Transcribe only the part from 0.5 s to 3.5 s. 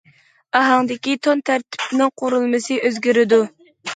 ئاھاڭدىكى تون تەرتىپىنىڭ قۇرۇلمىسى ئۆزگىرىدۇ.